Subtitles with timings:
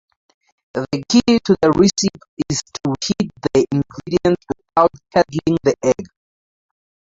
[0.73, 2.09] The key to the recipe
[2.49, 6.07] is to heat the ingredients without curdling the egg.